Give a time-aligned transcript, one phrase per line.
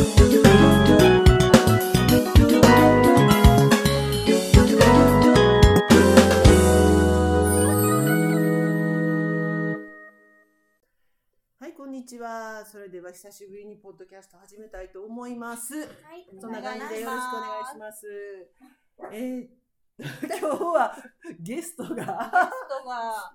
[0.00, 0.06] は
[11.68, 12.64] い、こんにちは。
[12.64, 15.80] それでは久しぶりにポッドキャスト始めたいと思います。
[15.80, 15.86] はい、
[16.40, 18.06] そんな感じでよろしくお願いします。
[19.12, 19.48] えー、
[20.00, 20.96] 今日は
[21.40, 22.50] ゲストが。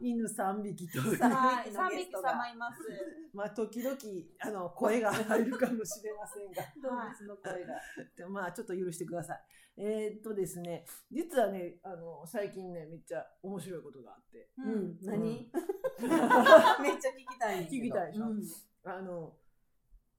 [0.01, 2.81] 犬3匹というはい、の 三匹様います。
[3.33, 3.95] まあ時々
[4.39, 7.79] あの声が入るかもしれませんが、 動物の声が。
[8.17, 9.41] でまあちょっと許してください。
[9.77, 14.71] えーっとですね、実はね、あの最近ねめっちゃ面白いことがあって、ううん。
[14.93, 15.27] ん、何、うん。
[15.27, 17.67] めっちゃ聞きたい。
[17.67, 18.25] 聞きたいでしょ？
[18.27, 18.41] うん。
[18.85, 19.37] あの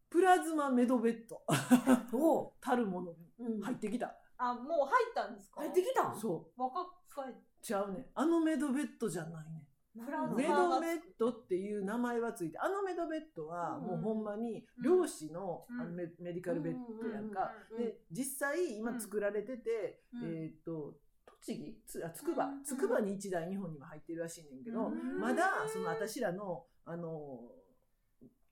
[0.09, 1.43] プラズマメドベッド。
[2.17, 3.15] おたるもの
[3.63, 4.15] 入ってきた。
[4.39, 5.61] あ、もう入ったんですか？
[5.61, 6.19] 入ってきたん？
[6.19, 6.61] そう。
[6.61, 8.07] 若返っちゃうね。
[8.15, 9.63] あのメドベッドじゃないね。
[9.95, 10.05] メ
[10.47, 15.81] ドベッドっていう名前はついてあのメドベッドはもうほんまに漁師の,、うん。
[15.81, 20.45] あのメメディカルベッドやんか、うんうんうんで実際今作られてて、うん。
[20.45, 20.99] えっ、と
[21.41, 22.45] 栃木つあつくば。
[22.47, 27.41] うんつくばに1台日本には入ってるらしいねんけど、うんまだその私らのあの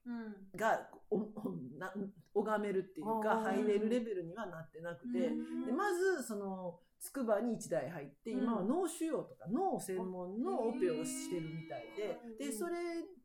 [0.07, 0.35] うん。
[0.55, 1.29] がおお
[1.77, 1.93] な
[2.35, 8.43] 拝めるっていうか入れるレベルにはなってなくて、でまずその筑波に1台入って、うん。
[8.43, 12.73] 今は脳腫瘍とか脳専門のオペをしてるみたいで、うんでそれ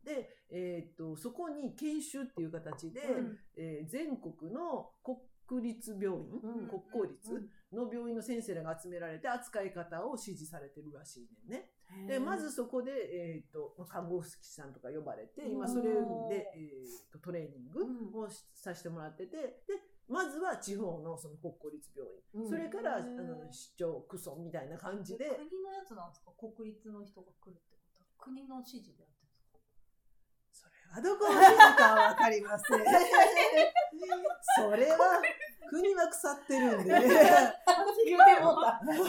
[0.04, 3.38] で、えーっとそこに研修っていう形で、うん。
[3.56, 5.18] えー全国の国
[5.58, 6.68] 立病院、うん。
[6.68, 7.50] 国公立？
[7.72, 11.70] の病院の先生らが集められて扱い方を指示されてるらしいねんね。
[12.06, 15.88] でまずそこで、えー、と看護師さんとか呼ばれて今それで、
[16.54, 17.70] えー、とトレーニン
[18.12, 22.48] グをしさせてもらっててでまずは地方のその国公立病院、うん。
[22.48, 25.24] それからあの市長区村みたいな感じで。
[25.24, 26.30] 国のやつなんですか？
[26.38, 27.82] 国立の人が来るってこ
[28.18, 29.10] と国の指示でやっ
[30.90, 32.80] はどこまでかは分かりません。
[34.56, 35.22] それは
[35.70, 36.90] 国は腐ってるんで。
[36.90, 38.58] 言うても。
[38.58, 39.08] う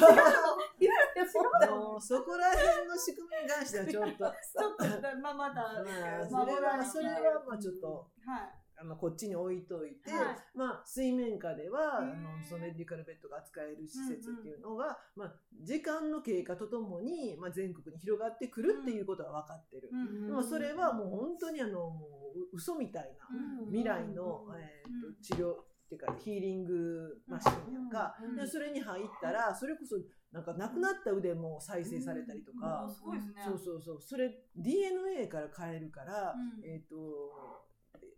[1.59, 1.72] た。
[1.72, 1.96] も。
[1.98, 4.30] うそこら辺の仕組みに関してはちょっと。
[4.46, 8.08] ちょっと、まあ、まだ、まあそれはそれはまあちょっと。
[8.25, 8.60] はい。
[8.81, 10.38] あのこっちに置いといて、はい。
[10.56, 22.08] まあ、水面下ではあのそのメディカルベッドが扱える施設っていうのが、まあ、時間の経過とともに、まあ、全国に広がってくるっていうことは分かってる、うんでもそれはもう本当にあのも
[22.53, 25.56] う嘘みたいな未来の、えーと治療っ
[25.90, 29.97] ていうかヒーリングマシンやんか、うんでそれに入ったらそれこそ
[30.31, 32.96] なんかなくなった腕も再生されたりとか、うん。
[32.96, 33.41] すごいですね。
[33.44, 34.02] そうそうそう。
[34.02, 36.64] それ DNA から変えるから、うん。
[36.66, 36.96] えっ、と、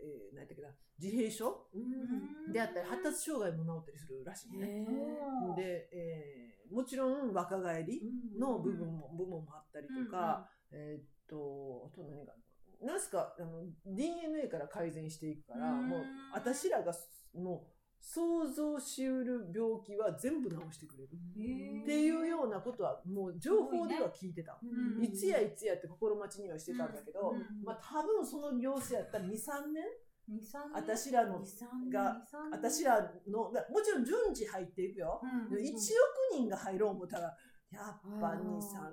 [0.03, 0.69] えー、何やったっけな
[0.99, 1.47] 自閉症？
[1.73, 2.51] うん。
[2.51, 4.85] であったり発達障害も治ったりするらしいね。
[4.85, 5.55] うん。
[5.55, 8.01] で、えーもちろん若返り
[8.39, 12.41] の部分も、部分もあったりとか、えっ、とあと何がある
[12.81, 15.87] のなんすかあの DNA から改善していくから、うん。
[15.87, 16.01] もう
[16.33, 16.91] 私らが
[17.35, 24.59] もう想像しうる病気は全部治してくれる、っていうようなことはもう情報では聞いてた。
[24.61, 29.27] うんいつやいつやって心待ちにはしてたんだけど、うんまあ多分その様子やったら23
[29.71, 29.83] 年
[30.27, 30.83] 二三年？
[30.83, 31.39] 私らの
[31.89, 32.17] が
[32.51, 35.79] 私らのだもちろん順次入っていくよ、うんで1億
[36.33, 37.23] 人が入ろう思ったら
[37.71, 38.43] やっぱあー23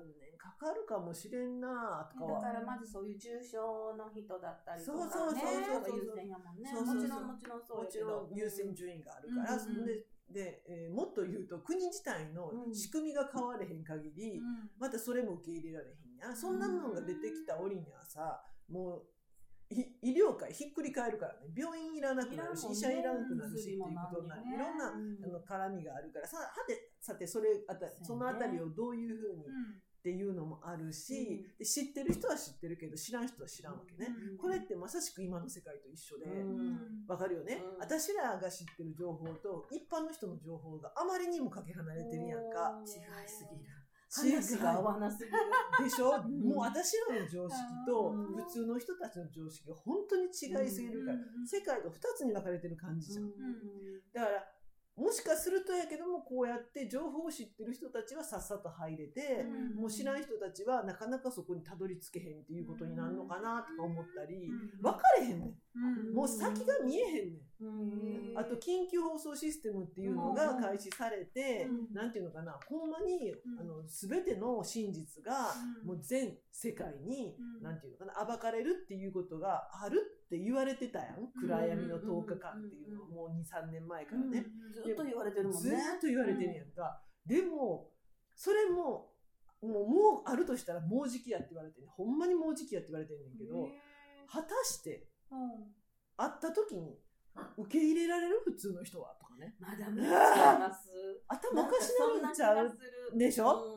[0.07, 2.41] 年かかるかもしれんなとかは。
[2.41, 5.53] だからまずそういう重症の人だったりとか、ね、そうそうそう
[5.85, 6.71] そう優先やもんね。
[6.73, 7.05] そうそうそう。
[7.05, 12.75] もちろんもちろんそうもちろん優先順位があるから、うんそんでで、えーもっと言うと国自体のうん。
[12.75, 14.71] 仕組みが変われへん限り、うん。
[14.79, 16.31] またそれも受け入れられへんや。
[16.31, 16.37] ん。
[16.37, 18.41] そんなものが出てきた折にはさ
[18.71, 21.53] もうい医療界ひっくり返るからね。
[21.55, 23.85] 病院いらなくなるし、医者いらなくなるしっていうこ
[24.17, 25.21] とになる、いろんなあうん。
[25.21, 26.27] の絡みがあるから。
[26.27, 29.45] さはてさてそれあたそのあたりをどういうふうに
[30.01, 34.39] っていうのもあるし、で知ってる人は知ってるけど知らん人は知らんわけね、うん。
[34.39, 37.05] これってまさしく今の世界と一緒で、うん。
[37.07, 37.79] わかるよね、うん。
[37.81, 42.81] 私らが知ってる情報と一般の人の情報があまりにもかけ離れてるやんか。
[42.81, 43.69] 違いすぎる。
[44.11, 45.37] 違い話が合わなすぎる。
[45.85, 46.41] でしょ、ん。
[46.49, 48.37] もう私らの常識とうん。
[48.37, 53.29] 普通の人たちの常識が本当に違いすぎるから、世界が2つに分かれてる感じじゃん。
[54.15, 54.60] だから
[55.01, 64.53] もしかするとやけどもこうやって情報を知ってる人たちはさっさと入れて、もう知らん人たちはなかなかそこにたどり着けへんっていうことになるのかなとか思ったり、
[64.83, 66.15] 分かれへんねん。
[66.15, 67.65] もう先が見えへんねん。
[67.65, 68.39] うん。
[68.39, 72.13] あと緊急放送システムっていうのが開始されて、うん。
[72.13, 72.59] ていうのかな。
[72.69, 73.35] ほんまに、ん。
[73.59, 75.55] あの全ての真実が
[75.85, 77.63] もう全世界に、うん。
[77.63, 81.33] なんていうのかな暴かれるっていうことがあるって言われてたやん。
[81.41, 85.71] 暗闇の10日間っていうのをもう23年前からね、ずっと言われてるもんね。
[85.97, 87.91] っと言われてるやんか、でも
[88.35, 89.13] それも
[89.63, 91.91] もうもうあるとしたらもうじきやって言われてんねん。
[91.91, 93.69] ほんまにもうじきやって言われてんねんけど、
[94.27, 95.09] 果たして
[96.17, 96.99] 会った時に
[97.59, 99.55] 受け入れられる普通の人はとかね。
[99.59, 100.91] まだめっちゃいます。
[101.29, 102.79] 頭おかしなるんちゃう
[103.19, 103.77] でしょ？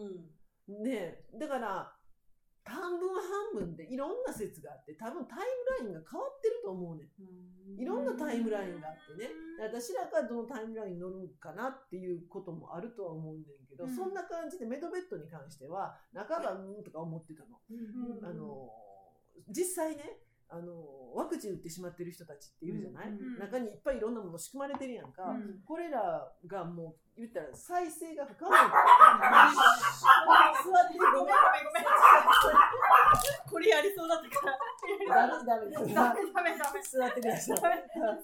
[0.67, 0.83] うん。
[0.83, 1.92] ねだから
[2.65, 3.09] 半分
[3.53, 5.39] 半分でいろんな説があって多分タイ
[5.81, 7.79] ムラインが変わってると思うねん。
[7.79, 9.29] いろんなタイムラインがあってね。
[9.57, 13.95] で私らがどのタイムラインに乗るんかなっていうこともあるとは思うんだけど、うん。
[13.95, 17.59] そんな感じでメドベッドに関しては半ばうんとか思ってたの。
[17.69, 18.25] うん。
[18.25, 18.69] あの
[19.49, 20.17] 実際ね
[20.49, 20.71] あの
[21.15, 25.61] ワクチン打ってしまってる人たちっているじゃない、うん中にいっぱいいろんなもの仕組まれてるやんか、うん。
[25.65, 28.51] これらがもう言ったら再生が不可能。
[28.51, 28.63] 座っ
[30.89, 31.35] てごめんごめん
[31.65, 31.85] ごめん。
[33.49, 35.27] これやりそうだったから。
[35.29, 36.81] ダメダメダメダメダメ。
[36.81, 37.57] 座ってください。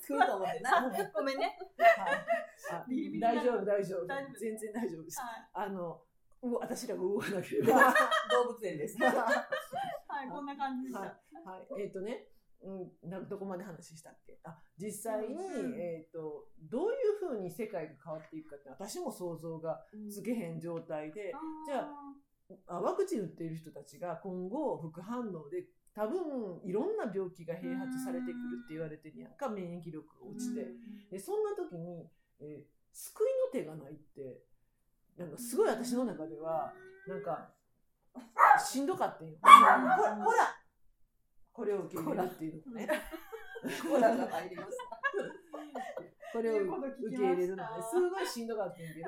[0.01, 0.89] 食うと思ってな。
[1.13, 1.57] ごめんね。
[2.71, 5.19] あビリビリ大丈夫大丈夫大丈夫全然大丈夫です。
[5.19, 6.01] はいあの
[6.41, 7.93] う私らが動かなければ。
[8.31, 8.97] 動物園です。
[9.01, 11.01] はい、こんな感じでした。
[11.01, 12.27] はい、えっ、とね、
[12.61, 12.71] う
[13.07, 14.39] ん、などこまで話したっけ？
[14.43, 21.33] あ実際に、うんえっ、とどういうふうに世界が変わっていくかって私も想像がつけへん状態で、
[21.65, 21.89] じゃ
[22.67, 29.49] あワクチン打っている人たちが今後副反応で多分いろんな病気が併発されてくるって言われてるやんか。
[29.49, 30.73] 免疫力が落ちて、
[31.11, 32.09] でそんな時に、
[32.39, 34.41] えー救いの手がないって
[35.19, 36.73] なんかすごい私の中では
[37.07, 37.49] なんか
[38.57, 39.37] しんどかったんよ。
[39.41, 40.55] ほらほら
[41.51, 42.87] これを受け入れるっていうのがね。
[43.83, 44.69] コラが入ります。
[46.31, 49.01] これを受け入れるのがねすごいしんどかったんやけ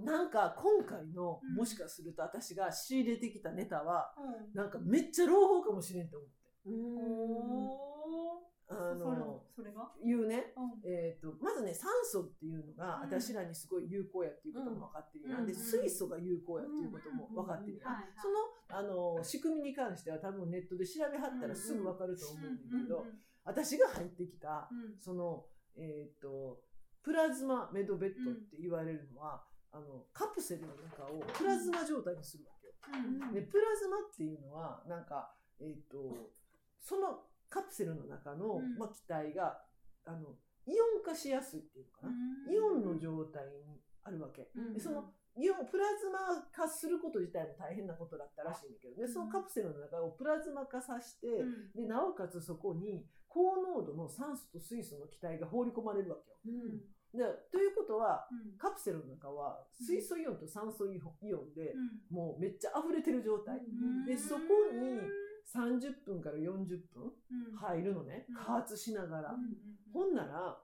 [0.00, 6.34] ど、なんか今回のうんもしかすると私が仕入れてきたネタはうんなんかめっちゃ朗報かもしれんと思って。
[6.66, 9.90] おあーそれのそれが？
[10.04, 10.80] 言うね、うん。
[10.84, 13.10] えー、とまずね酸素っていうのがうん。
[13.10, 17.80] 私らにすごい有効やっていうことも分かってるやん、で水素が有効やっていうことも分かってる
[18.20, 23.06] そのあの仕組みに関しては多分ネットで調べはったらすぐ分かると思うんだけど、
[23.44, 25.00] 私が入ってきたうん。
[25.00, 26.60] その、えー、と
[27.02, 32.74] プラズマメドベッドって言われるのは、あのカプセルの中をプラズマ状態にするわけよ。
[32.92, 33.32] うん。
[33.32, 36.32] でプラズマっていうのはなんか、えー、と
[36.80, 38.76] そのカプセルの中の、うん。
[38.76, 39.60] まあ、気体が
[40.04, 40.36] あの
[40.66, 44.50] イオン化しやすいっていうのかな、イオンの状態にあるわけ。
[44.54, 51.72] うんでそのイオンプラズマ化すること自体も大変なことだったらしいんだけどね、そのカプセルの中をプラズマ化させて、うん。
[51.74, 56.36] でなおかつそこに高濃度の酸素と水素の気体が放り込まれるわけよ。
[57.14, 58.58] うんでということはうん。
[58.58, 61.00] カプセルの中は水素イオンと酸素イ
[61.32, 61.72] オンで
[62.10, 62.16] うん。
[62.16, 63.58] もうめっちゃ溢れてる状態。
[63.58, 64.04] うん。
[64.04, 64.40] でそこ
[64.72, 65.00] に
[65.48, 67.56] 30分から40分うん。
[67.56, 68.26] 入るのね。
[68.28, 68.36] うん。
[68.36, 69.30] 加圧しながら。
[69.32, 69.38] うん
[69.90, 70.58] ほんなら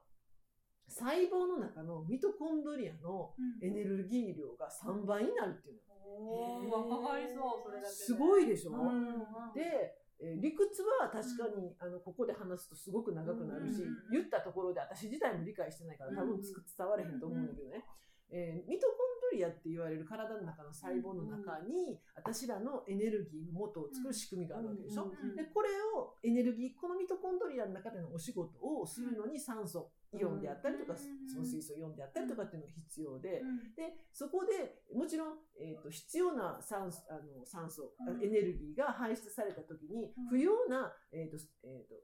[0.87, 3.67] 細胞の中のミトコンドリアのうん。
[3.67, 5.95] エネルギー量が3倍になるっていうの。
[6.15, 7.91] うわかかりそうそれだけで。
[7.91, 9.17] すごいでしょ、うん。
[9.53, 17.83] で、えー理屈は確かに、あのここで話すとすごく長くなるし、うん言ったところで私自体も理解してないから多分伝われへんと思うんだけどね、
[18.31, 33.75] えーミトコンドリアって言われる体の中の細胞の中に、私らのエネルギーの元を作る仕組みがあるわけでしょ、うんでこれをエネルギーこのミトコンドリアの中でのお仕事をするのに酸素イオンであったりとか、うんその水素イオンであったりとかっていうのが必要で、うん。
[33.75, 35.27] でそこでもちろん、
[35.59, 38.23] えー、と必要な酸素あの酸素、うん。
[38.23, 40.27] エネルギーが排出された時にうん。
[40.29, 41.95] 不要な、えーとえー、と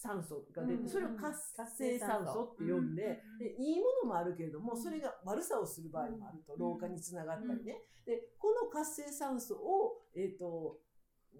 [0.00, 1.36] 酸素が出て、うんそれを活
[1.76, 4.82] 性酸素って呼んで,、うんでいいものもあるけれども、うん。
[4.82, 6.60] それが悪さをする場合もあると、うん。
[6.60, 10.78] 老化につながったりね、でこの活性酸素を、えー、と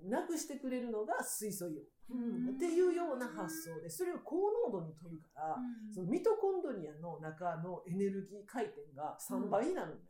[0.05, 1.85] なくしてくれるのが水素イオン。
[2.11, 2.57] うん。
[2.57, 5.95] っていうような発想でそれを高濃度に取るから、うん。
[5.95, 10.09] そのミトコンドリアの中のエネルギー回転が3倍になるんだよ。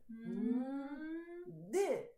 [1.46, 1.70] うん。
[1.70, 2.14] で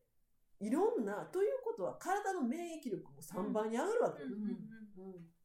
[0.61, 4.29] いろんなということは体の免疫力も3倍に上がるわけよ。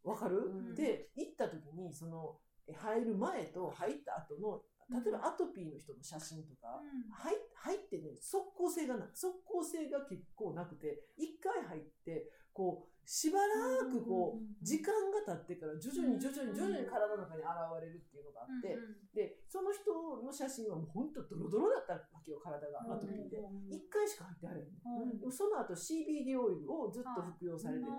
[0.06, 0.76] わかる、ん。
[0.76, 6.78] で行った時にそのえ入る前と入った後の例えばアトピーの人の写真とか、
[7.10, 9.10] 入入ってね即効性がない。
[9.14, 17.50] 即効性が結構なくて一回入ってこうしばらくこう時間が経ってから徐々に徐々に徐々に体の中に現
[17.82, 18.78] れるっていうのがあって、
[19.14, 23.42] でその人の写真はもうほんとドロドロだったわけよ体がアトピーで。
[23.42, 25.18] 1回しか入ってはれへんの、うん。
[25.18, 27.90] でもその後 CBD オイルをずっと服用されてて、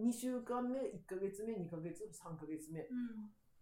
[0.00, 2.86] 2週間目1ヶ月目2ヶ月目3ヶ月目。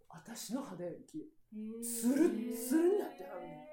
[0.08, 3.68] 私の肌より綺麗つるっつるになってはるね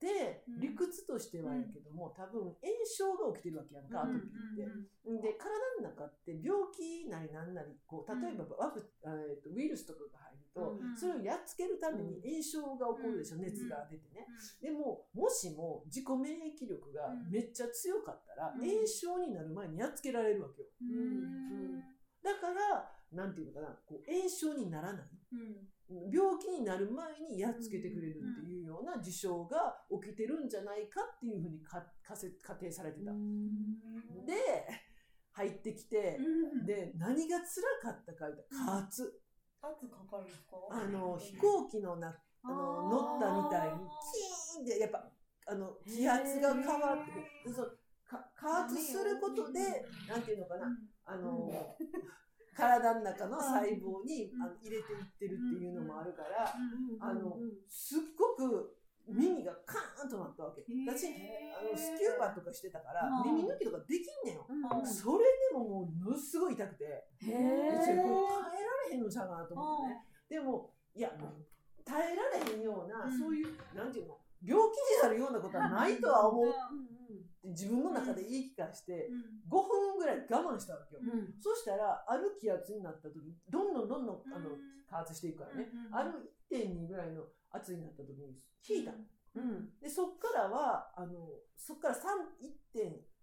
[0.00, 0.60] で、うん。
[0.60, 4.22] 理屈としてはやけども多分炎症が起きてるわけやんか、アトピーっ
[4.56, 5.28] て。
[5.28, 5.50] で体
[5.82, 10.27] の中って病気なりなんなりこう例えばワク、えーとウイルスとかが
[10.58, 10.96] 入ると、うん。
[10.96, 13.42] それをやっつけるために炎症が起こるでしょ、うん。
[13.42, 14.26] 熱が出てね。
[14.60, 18.60] でももしも自己免疫力がめっちゃ強かったら、うん。
[18.60, 20.68] 炎症になる前にやっつけられるわけよ。
[22.22, 25.02] だからなんていうのかな、こう炎症にならない。
[25.32, 26.10] うん。
[26.12, 33.12] 病気になる前にやっつけてくれるっていうような事象が起きてるんじゃないかっていうふうにか仮定されてた。
[33.12, 33.16] で、
[35.32, 36.66] 入ってきて、うん。
[36.66, 37.46] で、何が辛
[37.80, 39.22] かったか言ったら、加圧。
[39.62, 43.78] 圧かかるんですかあの、飛行機のな、あの、乗ったみたいに、
[44.56, 45.10] キーンって、やっぱ、
[45.46, 47.52] あの、気圧が変わって。
[47.52, 47.68] その
[48.08, 49.60] か加圧することで、
[50.08, 50.66] なんていうのかな、
[51.04, 51.50] あの、
[52.56, 54.42] 体の中の細胞にうん。
[54.42, 57.38] あの入れていってるっていうのもあるから、うんあの
[57.68, 58.74] すっごく
[59.06, 60.60] 耳がカーンとなったわけ。
[60.86, 63.36] 私、あの、スキューバとかしてたから、うん。
[63.36, 64.46] 耳抜きとかできんねんよ。
[64.48, 64.86] うん。
[64.86, 67.48] それでももう、ものすごい痛くて、へ別にこ
[67.80, 68.18] れ
[68.52, 70.04] 耐えへんのちゃうかなと思ってね。
[70.28, 71.10] でも、いや、
[71.84, 73.18] 耐えられへんような、うん。
[73.18, 76.48] そういう、なんていうの、病気になるようなことはないとは思う。
[76.48, 76.58] って
[77.44, 79.08] 自分の中で言い聞かして、
[79.48, 81.00] 5分ぐらい我慢したわけよ。
[81.40, 84.50] そしたら、ある気圧になった時に、どんどんどんどん、あの、
[84.88, 85.70] 加圧していくからね。
[85.90, 88.36] ある1.2ぐらいの圧になった時に、
[88.68, 88.92] 引いた。
[88.92, 88.98] の。
[89.80, 91.94] で、そっからは、あの、そっから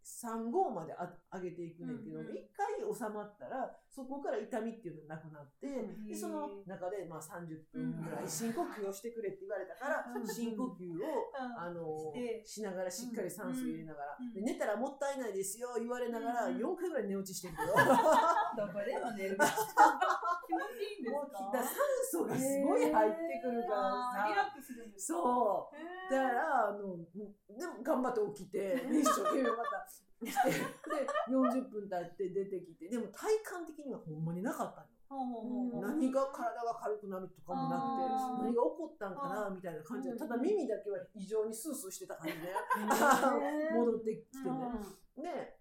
[0.05, 2.37] 3 1.35まであ上げていくねんけど、うんうん。
[2.37, 10.27] 一回収まったら、そこから痛みっていうのがなくなって、んで、その中で、まあ30分ぐらい深呼吸をしてくれって言われたから、うん。
[10.27, 12.13] 深呼吸を、あの
[12.45, 17.73] しながらしっかり酸素入れながら、寝たらもったいないですよ言われながらうん4回ぐらい寝落ちしてるけど、ど
[18.71, 19.37] こでも寝る。
[19.37, 21.17] 気持ちいいんですか？
[21.17, 21.73] もうだから酸
[22.11, 25.17] 素がすごい入ってくるからさ、リラックスするんですか？
[25.17, 26.13] そう。
[26.13, 26.97] だからあの
[27.57, 29.87] でも頑張って起きてで 一生懸命また
[30.31, 34.87] してで40分経って出てきてでも体感的にはほんまになかったの。
[35.81, 42.49] 何が体が軽くなるとかもなくて何が起こったんかなみたいな感じでただ耳だけは異常にスースーしてた感じで
[43.77, 44.65] 戻ってきてね。
[45.15, 45.54] で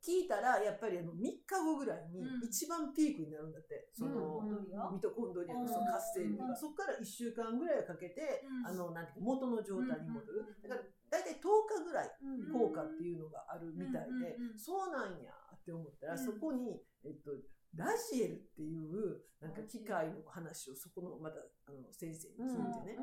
[0.00, 2.44] 聞いたらやっぱりあの3日後ぐらいにうん。
[2.44, 8.66] 一番ピークになるんだって、その、うんミトコンドリアのその活性量が、そこから1週間ぐらいかけて、うん。
[8.66, 10.80] あのなんていうか元の状態に戻る、うんだから
[11.10, 12.52] 大体10日ぐらいうん。
[12.52, 16.18] 効果っていうのがあるみたいで、そうなんやって思ったら、うん。
[16.18, 17.32] そこに、えっと、
[17.76, 21.38] ラジエルっていうなんか機械の話をそこのまた
[21.68, 22.98] あの先生に聞いてね、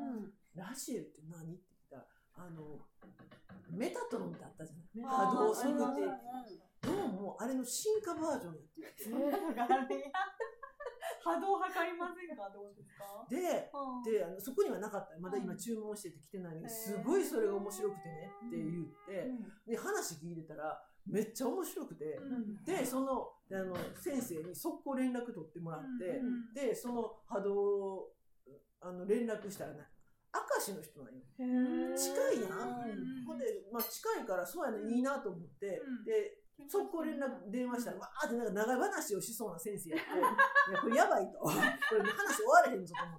[0.54, 1.54] ラジエルって何？
[1.54, 2.08] って言った
[2.42, 2.84] らあの
[3.70, 5.16] メタトロンってあったじゃない？
[5.30, 6.67] 波動測定器
[6.98, 9.14] どうもあれの進化バージョンやってる
[11.22, 28.10] 波動測りませんかってことですかでうんであのそこにはなかったまだ今注文してて来てないのにすごいそれが面白くてねって言ってで話聞いてたらめっちゃ面白くてうんでそのあの先生に速攻連絡取ってもらってうんでその波動
[28.80, 29.86] あの連絡したらね
[30.34, 31.22] 明石の人なんよ
[31.96, 41.38] 近いやんうんほんで、まあ、近いからそうやねいいなと思ってうんで速攻連絡電話したらわーってなんか長い話をしそうな先生やっていやこれやばいと。
[41.46, 41.56] これ
[42.02, 43.18] 話終われへんぞと思っ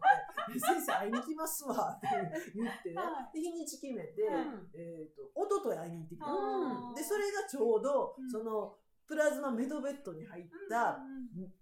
[0.54, 2.08] て先生会いに来ますわって
[2.54, 4.70] 言ってねはで日にち決めて、うん。
[4.74, 6.26] えっ、と一昨日会いに行ってきた。
[6.28, 6.96] うん。
[6.96, 8.30] でそれがちょうど、うん。
[8.30, 8.78] その
[9.08, 11.00] プラズマメドベッドに入った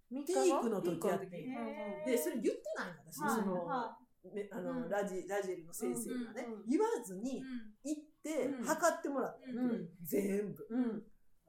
[0.10, 1.30] ピークの時やって、
[2.06, 4.90] でそれ言ってないの私、はいその、あのうん。
[4.90, 7.42] ラジラジエルの先生がね、言わずに
[7.84, 8.66] 行ってうん。
[8.66, 9.48] 測ってもらった
[10.04, 10.68] 全部、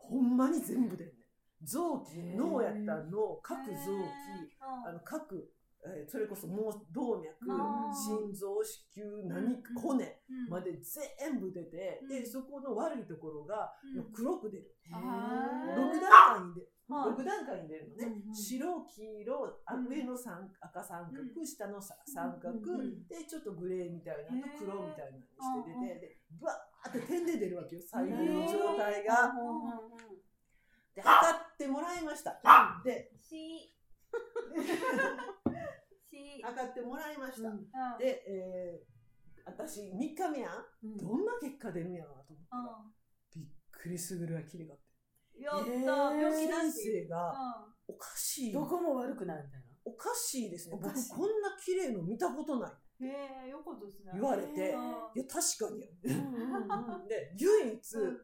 [0.09, 1.17] ほんまに全部でんねん。
[1.65, 5.51] 臓器脳やったら脳各臓器あの各、
[5.85, 7.47] えーそれこそもう動脈
[7.95, 12.09] 心臓子宮何か骨までで全部出て、うん。
[12.09, 14.13] でそこの悪いところがうん。
[14.13, 15.77] 黒く出る、あー。
[15.77, 17.11] 6段階に出はい。
[17.13, 22.57] 6段階に出るのね、うんうん白黄色上の三赤三角、う下のさ三角、
[23.09, 29.33] でちょっとグレーみたいなのと黒みたいなのにして出て、でバーって点で出るわけよ細胞の状態が。
[30.95, 32.41] で測ってもらいました。
[32.85, 33.13] で
[36.43, 37.49] 測ってもらいました。
[37.49, 37.69] うん
[37.99, 38.99] で、えー
[39.49, 42.85] 私3日目やんどんな結果出るんやろなと思ったら
[43.35, 45.41] びっくりするぐらい綺麗があって。
[45.41, 47.35] やったえー病気な先し生が
[47.87, 48.53] おかしい。
[48.53, 49.67] どこも悪くなるみたいな。
[49.87, 50.77] おかしいですね。
[50.77, 52.73] 僕こんな綺麗の見たことない。
[53.01, 54.13] えよかったですね。
[54.15, 54.61] 言われてうん。
[54.61, 55.89] いや、確かにや。
[56.05, 58.21] うんで、唯一、うん。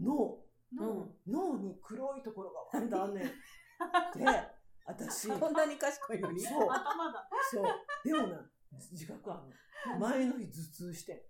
[0.00, 3.24] 脳、の脳に黒いところがわんだんねん。
[3.24, 4.24] で、
[4.86, 6.40] 私、こんなに賢いのに？
[6.40, 7.28] そう、頭だ。
[7.50, 7.64] そう。
[8.04, 8.50] でもな、
[8.92, 9.98] 自覚あるの。
[9.98, 11.12] 前の日頭痛して。
[11.14, 11.26] で、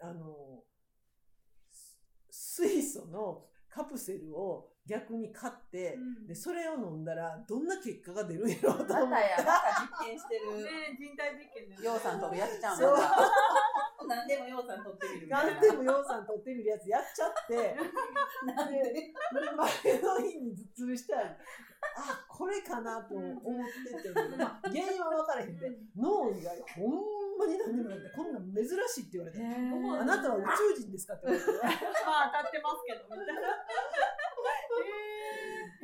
[0.00, 0.64] あの、
[1.70, 1.98] す
[2.30, 6.26] 水素のカプセルを逆に買って、うん。
[6.26, 9.22] で、それを飲んだら、どんな結果が出るんやろうとま思って。
[9.22, 10.64] たや、また実験してる。
[10.64, 13.30] ね人体実験ですようさんとやっちゃうのか。
[14.08, 15.52] 何でもようさん取ってみるみたいな。
[15.54, 17.76] 何でもようさん取ってみるやつやっちゃって、
[18.44, 18.82] なんで？
[18.82, 21.38] で、前の日に頭痛したら、
[21.96, 30.42] あ、これかなと思ってて、まあ、原因は分からへんで、脳以外ほんまに何にもなくて、こんなん珍しいって言われて、あなたは宇
[30.74, 31.52] 宙人ですかって言われて、
[32.04, 33.42] まあ当たってますけどみたいな。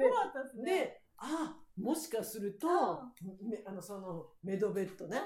[0.04, 0.64] かったですね。
[0.64, 2.68] で、あ、もしかすると、
[3.42, 5.18] めあの、その、メドベッドね、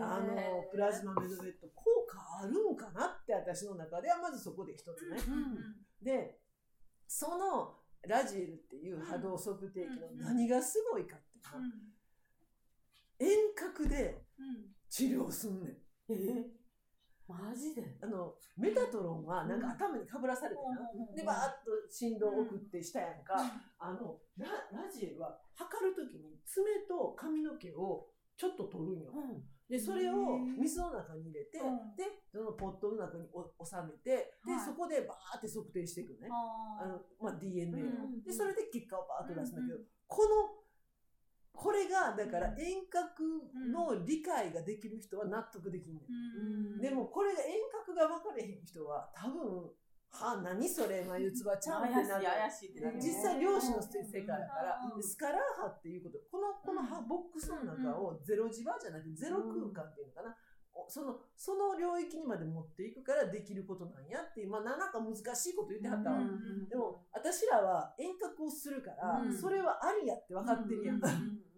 [0.00, 0.36] あの、
[0.70, 5.18] プラズマメドベッド、効果あるんかなって私の中では、まずそこで一つね。
[6.02, 6.38] で、
[7.06, 11.74] そのラジエルっていう波動測定器の何がすごいかっていうのは、
[13.18, 14.22] 遠隔で
[14.88, 15.76] 治療すんねん。
[16.08, 16.59] え
[17.30, 17.96] マジで？
[18.02, 21.14] あの、メタトロンはなんか頭にかぶらされてな。
[21.14, 23.34] で、バーッと振動を送ってしたやんか。
[23.78, 29.12] あの、ララジエルは測るときに爪と髪の毛をちょっと取るんよ。
[29.68, 31.94] で、それを水の中に入れて、うん。
[31.94, 34.66] で、そのポットの中にお収めて、で、はい。
[34.66, 36.28] そこでバーって測定していくのね。
[36.32, 39.84] ああの、まあ、DNA を、うんで、それで結果をバーッと出すんだけど、うん。
[40.08, 40.58] この、
[41.52, 43.22] これが、だから遠隔
[43.70, 46.74] の理解ができる人は納得できんねん。
[46.74, 46.80] うん。
[46.80, 49.70] でも、これが遠隔が分かれへん人は、多分、
[50.10, 52.24] はあ、何それ、眉唾ちゃうんってなる。
[52.26, 55.00] 怪しいってなる実際漁師の世界だから、うん。
[55.00, 56.18] でスカラー波っていうこと。
[56.30, 60.34] このこの葉ボックスの中をゼロ磁場じゃなくてゼロ空間っていうのかな、お
[60.88, 69.36] そのその領域にまで持っていくからできることなんやっていうまあななんか難しいこと言ってはったわ、うんでも私らは遠隔をするから、うん。
[69.36, 71.02] それはありやって分かってるやん、うん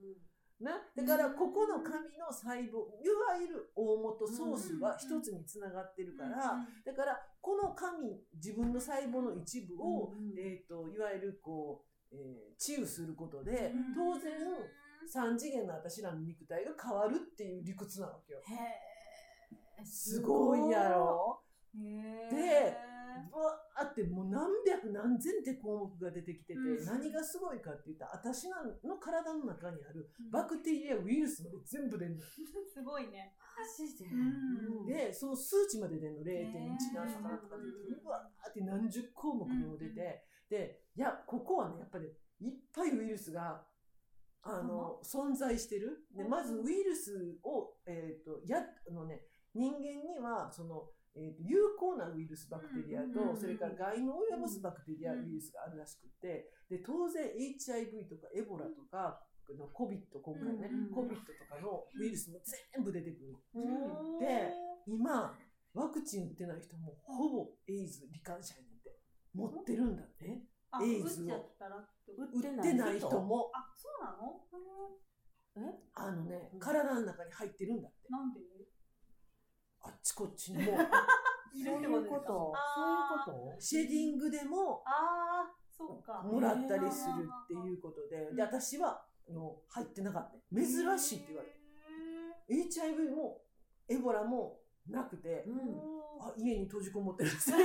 [0.62, 10.38] なだからここの紙の細胞いわゆる大元ソースは一つにつながってるから、だからこの紙自分の細胞の一部を、うんうん。
[10.38, 14.32] えー、といわゆるこう、えー治癒することで、うん当然
[15.12, 18.40] 3次元の私らの肉体が変わるっていう理屈なわけよ。
[18.40, 18.91] へ
[19.84, 21.40] すごいやろ。
[22.30, 22.92] で
[23.32, 26.84] ぶわーってもう何百何千って項目が出てきてて、うん。
[26.84, 30.30] 何がすごいかって言ったら私らの体の中にあるうん。
[30.30, 32.22] バクテリアウイルスまで全部出んのよ。
[32.72, 33.34] すごいね。
[33.56, 34.04] マジで？
[34.04, 34.86] うん。
[34.86, 36.22] でその数値まで出るの。
[36.22, 42.06] 0.1何とかなんとかってうんうわーって何十項目にも出て、でいやここはねやっぱり
[42.40, 43.64] いっぱいウイルスが
[44.42, 46.06] あの存在してる。
[46.12, 62.38] でうんまずウイルスを、えー、とやあの、ね、人間にはその、えー、と有効なウイルスバクテリアと、うんそれから害の及ぼすバクテリア、ウイルスがあるらしくてで当然 HIV とかエボラとか、の COVID 今回ね、COVID とかのウイルスも
[62.74, 63.36] 全部出てくる。
[64.20, 64.52] で
[64.86, 65.34] 今
[65.74, 68.92] ワクチン打ってない人もほぼエイズ罹患者やねんて
[69.34, 70.38] 持ってるんだって。
[70.70, 71.52] あ、エイズを。
[72.16, 73.50] 打ってない人も。
[73.54, 74.40] あ、そうなの？
[75.94, 78.08] あのねうん体の中に入ってるんだって。
[78.08, 78.40] なんで
[79.82, 80.76] あっちこっちにも
[81.52, 82.52] そういうこと。
[82.74, 86.22] そういうこシェディングでもああ、そうか。
[86.22, 88.32] もらったりするっていうことで。
[88.32, 90.38] で私はあの入ってなかった。
[90.56, 91.60] 珍しいって言われて。
[92.48, 93.42] HIV も
[93.88, 95.42] エボラもなくて。
[95.44, 95.80] とうん。
[96.20, 97.56] あ家に閉じこもってるんですよ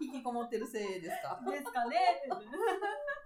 [0.00, 1.40] 引きこもってるせいですか？
[1.50, 1.96] ですかね。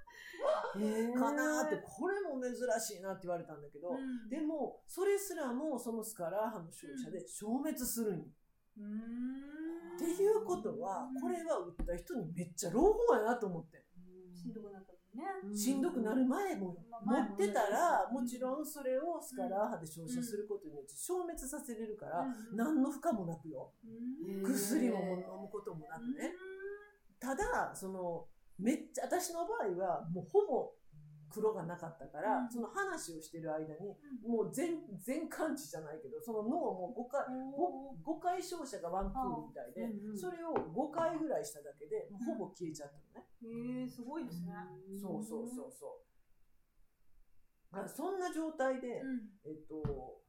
[1.18, 4.28] かなーってこれも珍しいなって言われたんだけど、うん。
[4.28, 8.24] でもそれすらもそのスカラー波の照射で消滅するんよ。
[8.78, 9.96] うーん。
[9.96, 13.84] っていうことはこれは打った人にめっちゃ朗報やなと思って。
[14.32, 15.56] しんどくなったのね。
[15.56, 22.56] しんどくなる前もまあ持ってたらうんもちろんそれをスカラー波で照射することによって消滅させれるからうん。
[22.56, 23.72] 何の負荷もなくよ。
[23.84, 24.52] うん。
[24.52, 26.32] 薬も飲むこともなくね。
[27.18, 28.26] ただその
[28.58, 30.72] めっちゃ私の場合はもうほぼ
[31.30, 32.50] 黒がなかったから、うん。
[32.50, 33.94] その話をしてる間に
[34.24, 34.32] うん。
[34.32, 40.18] もう全全感知じゃないけどその脳も5回お 5, 回照射がワンクールみたいで、うんうん。
[40.18, 44.52] それを5回ぐらいしただけでほぼ消えちゃったのね、ーへえ、すごいですね。
[45.00, 46.00] そうそうそうそ
[47.76, 47.88] う。
[47.88, 49.20] そんな状態で、うん。
[49.44, 50.22] えっと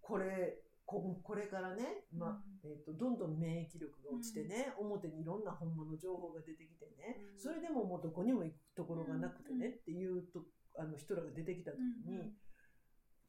[0.00, 7.38] これここれからね、まあえっとどんどん免疫力が落ちてね、表にいろんな本物情報が出てきてね、うん。
[7.38, 10.42] それでももうどこにも行くところがなくてね、っていうと
[10.76, 12.32] あの人らが出てきた時に、うん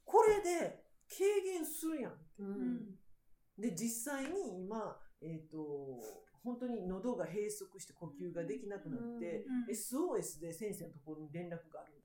[0.04, 2.14] これで軽減するやん。
[2.40, 2.80] うん。
[3.58, 6.02] で実際に今、えー、と
[6.44, 10.18] 本当に喉が閉塞して呼吸ができなくなって、うん。
[10.18, 12.01] SOS で先生のところに連絡がある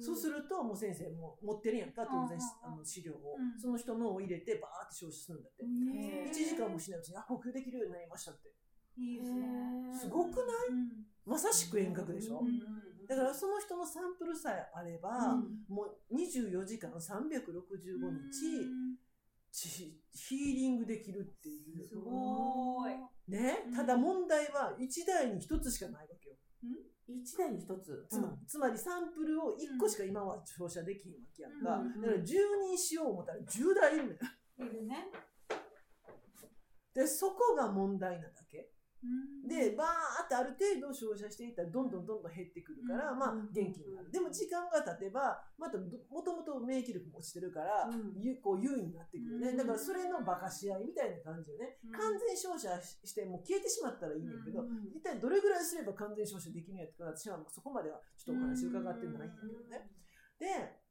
[0.00, 3.60] そうするともう先生も持ってるやんか当然うんあの資料を、うん。
[3.60, 6.30] その人のを入れてバーって照射するんだって、へー。
[6.30, 8.52] 1時間もしないうちにあ呼吸できるようになりましたって。
[8.96, 9.46] いいですね。
[10.00, 10.46] すごくない？
[10.70, 11.06] うん。
[11.24, 12.60] まさしく遠隔でしょ、うん
[13.08, 15.36] だからその人のサンプルさえあれば、
[15.68, 17.42] もう24時間365
[18.30, 18.68] 日、
[19.50, 21.84] ちヒーリングできるっていう。
[21.86, 22.92] すごい。
[23.28, 23.64] ね？
[23.66, 26.36] うん、ただ問題は1台に1つしかないわけよ。
[27.20, 28.06] 一台に一つ。
[28.08, 31.76] つまつまりサンプルを1個しか今は照射できへんわけやんか。
[31.76, 34.18] うんだから10人しよう思ったら10台いるのよ。
[34.58, 35.06] いるね。
[36.94, 38.71] で、そこが問題なだけ。
[39.02, 44.10] うんで、バーってある程度照射していったらどんどんどんどん減ってくるから、うんまあ元気になる。
[44.10, 49.50] でも時間が経てば、またどもともと免疫力も落ちてるから、うんゆこう優位になってくるね。
[49.50, 51.78] うんだからそれのバカし合いみたいな感じよね。
[51.84, 59.90] うん完全照射ししてもう消えてしまったらいいねんけど、うん一体どれぐらいすれば完全照射できるんやってか私はそこまではちょっとお話伺ってないんだけどね。
[60.38, 60.81] で、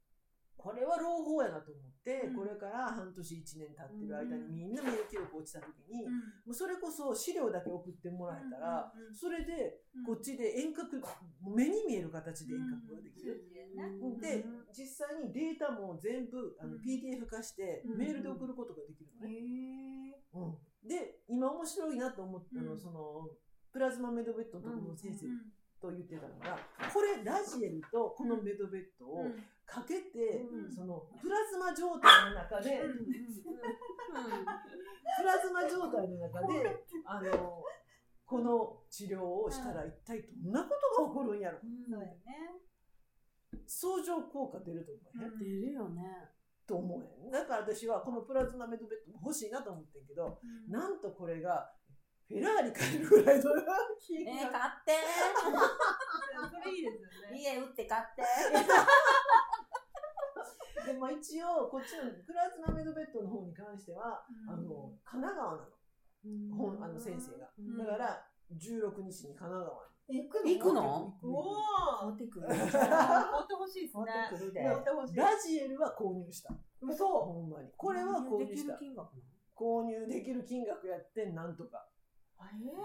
[0.57, 2.35] これは朗報やなと思って、うん。
[2.35, 6.13] これから半年1年経ってる間にみんな免疫力落ちた時に、うん。
[6.13, 10.05] もうそれこそ資料だけ送ってもらえたら、それでうん。
[10.05, 11.01] こっちで遠隔、
[11.41, 13.41] 目に見える形で遠隔ができる。
[13.73, 16.81] うんで、実際にデータも全部あのうん。
[16.81, 20.13] PDF 化してうんメールで送ることができるのへね。
[20.13, 20.37] え。
[20.37, 20.87] うん。
[20.87, 22.79] で、今面白いなと思ったの、うん。
[22.79, 23.29] その、
[23.71, 26.59] プラズマメドベッドのところの先生うんと言ってたのが、
[26.93, 29.25] これラジエルとこのメドベッドを
[29.71, 33.07] かけて、うんそのプラズマ状態の中で、うん
[34.11, 37.63] プラズマ状態の中で、あの、
[38.25, 41.59] この治療をしたら一体どんなことが起こるんやろ。
[41.59, 42.15] そうやね。
[43.67, 45.31] 相乗効果出ると思うね。
[45.39, 46.03] 出るよね。
[46.67, 47.31] と思う。
[47.31, 51.71] だから私はこのプラズマメドベッドも欲しいなと思ってんけど、なんとこれが
[52.27, 53.43] フェラーリ買えるぐらいの
[53.99, 54.95] 金えー、額買って
[56.63, 57.37] それいいですよね。
[57.37, 58.23] 家売って買って
[60.91, 66.57] でも一応こっちのプラズマメドベッドの方に関しては、うんあの神奈川なの。
[66.57, 67.49] 本あの先生が。
[67.57, 70.27] うんだから16日に神奈川に。
[70.27, 71.15] 行く行くの？
[71.21, 72.11] 行くおお。
[72.11, 72.47] 買ってくる。
[72.47, 74.11] 買ってほしいです買ね。
[74.27, 74.61] ってくるで。
[75.15, 76.53] ラジエルは購入した。
[76.81, 77.07] 嘘。
[77.07, 77.69] ほんまに。
[77.77, 78.91] これは購入したできる。
[78.91, 79.21] 金額な
[79.55, 81.87] 購入できる金額やってなんとか。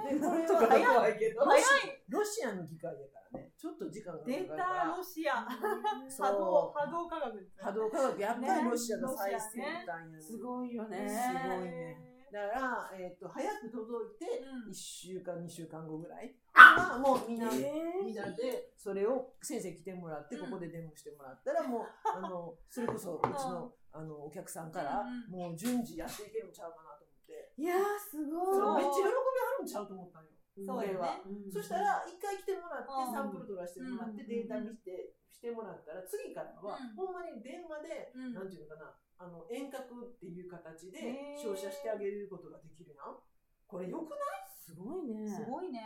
[0.09, 1.62] えで、これは早いけど早い
[2.09, 3.53] ロシアの機械だからね。
[3.57, 4.64] ちょっと時間がかか出るから。
[4.64, 5.45] たロシア。
[5.45, 7.42] 波動波動科学ね。
[7.57, 10.21] 波動科学、やっぱりロシアが最先端やね。
[10.21, 11.09] すごいよね。
[11.09, 12.16] すごいね。
[12.33, 16.35] だから、えっ、と、早く届いて、うん1週間、2週間後ぐらい。
[16.53, 27.55] まあ、もうみんな、えみんなで、それを先生来てもらって、うんここでデモしてもらったら、もう、あの、それこそ、うちの、あの、お客さんからうん、もう順次やっていけるんちゃうかなと思って。
[27.57, 28.83] いやー、すごい。
[28.83, 29.36] めっちゃ喜び
[29.66, 30.33] んちゃうと思ったのよ。
[30.57, 31.20] そうやね
[31.52, 39.83] そした、ら、一回来てもらって、うんサンプル取らせてもらって、うんデータ見て、してもらったら、次からはうん、ほんまに電話で、うんなんていうのかな、あの遠隔
[40.16, 43.05] っていう形で照射してあげることができるな。
[43.66, 44.46] これよくない？
[44.66, 45.29] すごいね。
[45.29, 45.81] すごいね。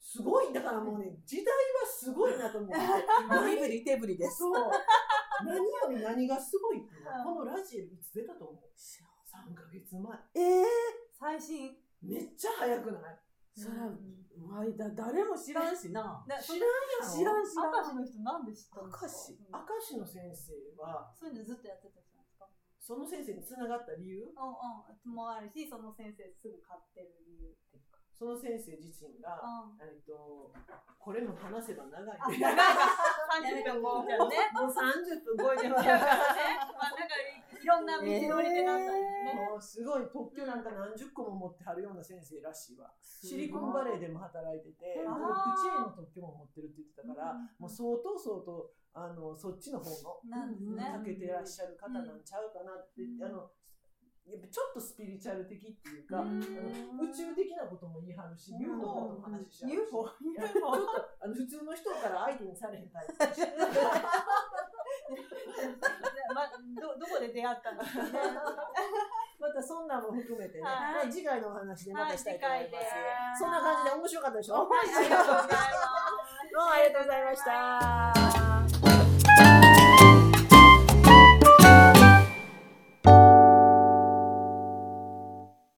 [0.00, 0.52] すごい。
[0.52, 2.76] だからもうね、時代はすごいなと思って。
[3.24, 4.38] 今、身振り手振りです。
[4.38, 4.70] そう。
[5.44, 10.18] 何より何がすごいっていうのは、うんこのラジエルいつ出たと思う ?3 ヶ月前。
[10.34, 10.64] ええ
[11.12, 11.76] 最新。
[12.02, 13.18] めっちゃ早くない？
[13.56, 16.22] そら、うわいだ、誰も知らんしな。
[16.28, 16.68] な知らんや
[17.00, 17.08] ろ？
[17.08, 17.96] 知らん知ら明石ん。
[17.96, 19.58] の人なんで知ったん明です石か。
[19.58, 22.48] 明石の先生は、そういうのずっとやってた人なんですか。
[22.78, 24.24] その先生につながった理由？
[24.24, 25.14] うんうん。
[25.14, 27.85] もあるし、その先生すぐ買ってる理由っていうか。
[28.18, 29.84] その先生自身が、うん。
[29.84, 30.48] えっと、
[30.98, 32.38] これも話せば長いあ、ね。
[32.40, 32.56] 長い
[33.28, 34.36] 三十分もうじゃんね。
[34.56, 35.86] もう30分超えてます。
[35.86, 37.14] だからね、まあなんか
[37.60, 39.48] いろんな道のりでなったんですね。
[39.50, 42.90] もうすごい特許なんか何十個も持ってはるような先生らしいわ。
[43.02, 49.90] シリコンバレーでも働いてて、うんブロックチェーンの特許も持ってるって言ってたから、うんもう相当相当、あの、そっちの方
[50.24, 50.90] の、ね。
[50.90, 53.50] かけてらっしゃる方なんちゃうかなって、うんあの、
[54.26, 59.74] やっぱちょっとスピリチュアル的っていうか、う宇宙的なことも言いはるし、UFO の話しちゃうし。
[59.74, 60.66] UFO ちょっと
[61.22, 63.14] あの普通の人から相手にされへんタイプ。
[66.34, 68.10] まどどこで出会ったんですかね。
[69.38, 70.66] またそんなんも含めてね、
[71.10, 72.78] 次回のお話でまたしたいと思いま
[73.34, 73.38] す。
[73.38, 74.54] そんな感じで面白かったでしょ？
[74.54, 75.48] はいありがとうございます。
[76.52, 78.45] どうもありがとうございました。